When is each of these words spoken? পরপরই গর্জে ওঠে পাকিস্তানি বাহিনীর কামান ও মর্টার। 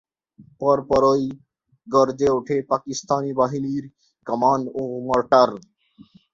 পরপরই 0.59 1.25
গর্জে 1.87 2.29
ওঠে 2.37 2.57
পাকিস্তানি 2.71 3.31
বাহিনীর 3.39 3.85
কামান 4.27 4.61
ও 4.73 4.83
মর্টার। 5.07 5.49